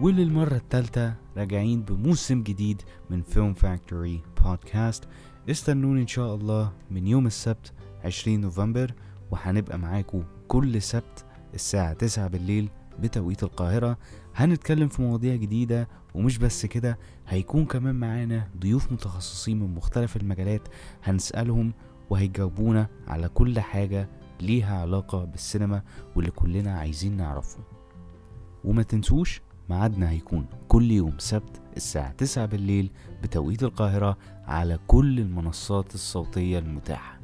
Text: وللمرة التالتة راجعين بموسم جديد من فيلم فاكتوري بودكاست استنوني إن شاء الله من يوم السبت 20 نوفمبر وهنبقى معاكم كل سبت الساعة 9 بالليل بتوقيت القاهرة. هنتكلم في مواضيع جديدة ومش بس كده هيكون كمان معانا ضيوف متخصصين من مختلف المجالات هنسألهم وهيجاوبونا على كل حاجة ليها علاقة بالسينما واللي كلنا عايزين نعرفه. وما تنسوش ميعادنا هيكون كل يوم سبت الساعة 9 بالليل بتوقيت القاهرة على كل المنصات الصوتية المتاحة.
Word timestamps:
وللمرة 0.00 0.56
التالتة 0.56 1.14
راجعين 1.36 1.82
بموسم 1.82 2.42
جديد 2.42 2.82
من 3.10 3.22
فيلم 3.22 3.54
فاكتوري 3.54 4.22
بودكاست 4.44 5.04
استنوني 5.50 6.02
إن 6.02 6.06
شاء 6.06 6.34
الله 6.34 6.72
من 6.90 7.06
يوم 7.06 7.26
السبت 7.26 7.72
20 8.04 8.40
نوفمبر 8.40 8.92
وهنبقى 9.30 9.78
معاكم 9.78 10.22
كل 10.48 10.82
سبت 10.82 11.24
الساعة 11.54 11.92
9 11.92 12.28
بالليل 12.28 12.68
بتوقيت 13.00 13.42
القاهرة. 13.42 13.98
هنتكلم 14.34 14.88
في 14.88 15.02
مواضيع 15.02 15.34
جديدة 15.36 15.88
ومش 16.14 16.38
بس 16.38 16.66
كده 16.66 16.98
هيكون 17.28 17.64
كمان 17.64 17.94
معانا 17.94 18.48
ضيوف 18.60 18.92
متخصصين 18.92 19.60
من 19.60 19.74
مختلف 19.74 20.16
المجالات 20.16 20.68
هنسألهم 21.04 21.72
وهيجاوبونا 22.10 22.88
على 23.06 23.28
كل 23.28 23.60
حاجة 23.60 24.08
ليها 24.40 24.80
علاقة 24.80 25.24
بالسينما 25.24 25.82
واللي 26.16 26.30
كلنا 26.30 26.78
عايزين 26.78 27.16
نعرفه. 27.16 27.58
وما 28.64 28.82
تنسوش 28.82 29.40
ميعادنا 29.70 30.10
هيكون 30.10 30.46
كل 30.68 30.90
يوم 30.90 31.14
سبت 31.18 31.60
الساعة 31.76 32.12
9 32.12 32.46
بالليل 32.46 32.90
بتوقيت 33.22 33.62
القاهرة 33.62 34.18
على 34.46 34.78
كل 34.86 35.18
المنصات 35.18 35.94
الصوتية 35.94 36.58
المتاحة. 36.58 37.17